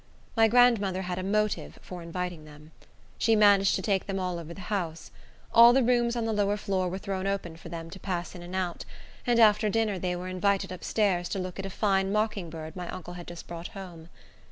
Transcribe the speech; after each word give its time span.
My 0.35 0.47
grandmother 0.47 1.03
had 1.03 1.19
a 1.19 1.23
motive 1.23 1.77
for 1.83 2.01
inviting 2.01 2.43
them. 2.43 2.71
She 3.19 3.35
managed 3.35 3.75
to 3.75 3.83
take 3.83 4.07
them 4.07 4.17
all 4.19 4.39
over 4.39 4.51
the 4.51 4.61
house. 4.61 5.11
All 5.53 5.73
the 5.73 5.83
rooms 5.83 6.15
on 6.15 6.25
the 6.25 6.33
lower 6.33 6.57
floor 6.57 6.89
were 6.89 6.97
thrown 6.97 7.27
open 7.27 7.55
for 7.55 7.69
them 7.69 7.91
to 7.91 7.99
pass 7.99 8.33
in 8.33 8.41
and 8.41 8.55
out; 8.55 8.83
and 9.27 9.39
after 9.39 9.69
dinner, 9.69 9.99
they 9.99 10.15
were 10.15 10.27
invited 10.27 10.73
up 10.73 10.83
stairs 10.83 11.29
to 11.29 11.37
look 11.37 11.59
at 11.59 11.67
a 11.67 11.69
fine 11.69 12.11
mocking 12.11 12.49
bird 12.49 12.75
my 12.75 12.89
uncle 12.89 13.13
had 13.13 13.27
just 13.27 13.45
brought 13.45 13.67
home. 13.77 14.09